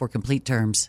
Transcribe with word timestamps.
for 0.00 0.08
complete 0.08 0.46
terms. 0.46 0.88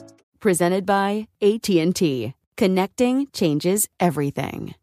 Presented 0.41 0.87
by 0.87 1.27
AT&T. 1.39 2.33
Connecting 2.57 3.27
changes 3.31 3.87
everything. 3.99 4.73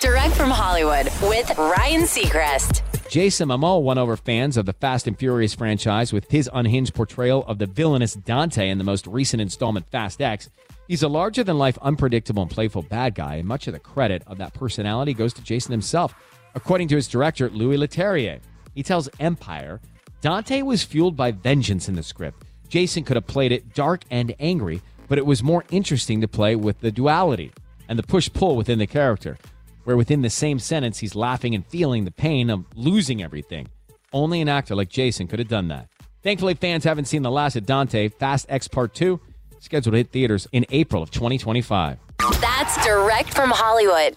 Direct 0.00 0.32
from 0.32 0.48
Hollywood 0.48 1.12
with 1.24 1.58
Ryan 1.58 2.04
Seacrest. 2.04 2.80
Jason 3.10 3.50
Momoa 3.50 3.82
won 3.82 3.98
over 3.98 4.16
fans 4.16 4.56
of 4.56 4.64
the 4.64 4.72
Fast 4.72 5.06
and 5.06 5.18
Furious 5.18 5.54
franchise 5.54 6.10
with 6.10 6.30
his 6.30 6.48
unhinged 6.54 6.94
portrayal 6.94 7.44
of 7.44 7.58
the 7.58 7.66
villainous 7.66 8.14
Dante 8.14 8.70
in 8.70 8.78
the 8.78 8.84
most 8.84 9.06
recent 9.06 9.42
installment, 9.42 9.90
Fast 9.90 10.22
X. 10.22 10.48
He's 10.88 11.02
a 11.02 11.08
larger 11.08 11.44
than 11.44 11.58
life, 11.58 11.76
unpredictable, 11.82 12.40
and 12.40 12.50
playful 12.50 12.80
bad 12.80 13.14
guy, 13.14 13.34
and 13.34 13.46
much 13.46 13.66
of 13.66 13.74
the 13.74 13.80
credit 13.80 14.22
of 14.26 14.38
that 14.38 14.54
personality 14.54 15.12
goes 15.12 15.34
to 15.34 15.42
Jason 15.42 15.72
himself. 15.72 16.14
According 16.54 16.88
to 16.88 16.96
his 16.96 17.08
director, 17.08 17.50
Louis 17.50 17.76
Leterrier, 17.76 18.40
he 18.74 18.82
tells 18.82 19.10
Empire 19.20 19.82
Dante 20.22 20.62
was 20.62 20.82
fueled 20.82 21.14
by 21.14 21.30
vengeance 21.30 21.90
in 21.90 21.94
the 21.94 22.02
script. 22.02 22.42
Jason 22.70 23.04
could 23.04 23.16
have 23.16 23.26
played 23.26 23.52
it 23.52 23.74
dark 23.74 24.02
and 24.10 24.34
angry, 24.40 24.80
but 25.08 25.18
it 25.18 25.26
was 25.26 25.42
more 25.42 25.64
interesting 25.70 26.20
to 26.20 26.28
play 26.28 26.56
with 26.56 26.80
the 26.80 26.90
duality 26.90 27.52
and 27.88 27.98
the 27.98 28.02
push 28.02 28.30
pull 28.32 28.56
within 28.56 28.78
the 28.78 28.86
character, 28.86 29.36
where 29.84 29.96
within 29.96 30.22
the 30.22 30.30
same 30.30 30.58
sentence 30.58 30.98
he's 30.98 31.14
laughing 31.14 31.54
and 31.54 31.66
feeling 31.66 32.04
the 32.04 32.10
pain 32.10 32.50
of 32.50 32.64
losing 32.74 33.22
everything. 33.22 33.68
Only 34.12 34.40
an 34.40 34.48
actor 34.48 34.74
like 34.74 34.88
Jason 34.88 35.26
could 35.26 35.38
have 35.38 35.48
done 35.48 35.68
that. 35.68 35.88
Thankfully, 36.22 36.54
fans 36.54 36.84
haven't 36.84 37.04
seen 37.06 37.22
the 37.22 37.30
last 37.30 37.56
of 37.56 37.66
Dante. 37.66 38.08
Fast 38.08 38.46
X 38.48 38.66
Part 38.68 38.94
2, 38.94 39.20
scheduled 39.60 39.92
to 39.92 39.98
hit 39.98 40.10
theaters 40.10 40.48
in 40.52 40.64
April 40.70 41.02
of 41.02 41.10
2025. 41.10 41.98
That's 42.40 42.84
direct 42.84 43.34
from 43.34 43.50
Hollywood. 43.50 44.16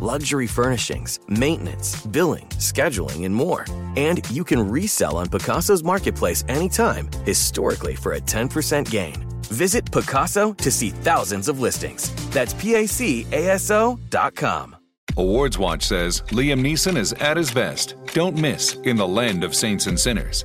luxury 0.00 0.46
furnishings, 0.46 1.20
maintenance, 1.28 2.04
billing, 2.06 2.46
scheduling, 2.58 3.24
and 3.24 3.34
more. 3.34 3.64
And 3.96 4.20
you 4.30 4.44
can 4.44 4.68
resell 4.68 5.16
on 5.16 5.28
Pacaso's 5.28 5.82
marketplace 5.82 6.44
anytime, 6.48 7.10
historically 7.24 7.94
for 7.94 8.12
a 8.14 8.20
10% 8.20 8.90
gain. 8.90 9.14
Visit 9.44 9.90
Picasso 9.90 10.52
to 10.52 10.70
see 10.70 10.90
thousands 10.90 11.48
of 11.48 11.60
listings. 11.60 12.12
That's 12.30 12.52
PACASO.com. 12.54 13.06
Awards 15.18 15.58
Watch 15.58 15.82
says 15.84 16.20
Liam 16.28 16.60
Neeson 16.60 16.96
is 16.96 17.14
at 17.14 17.38
his 17.38 17.50
best. 17.50 17.94
Don't 18.12 18.36
miss 18.36 18.74
In 18.84 18.96
the 18.96 19.08
Land 19.08 19.44
of 19.44 19.54
Saints 19.54 19.86
and 19.86 19.98
Sinners. 19.98 20.44